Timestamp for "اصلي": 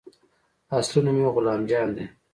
0.77-0.99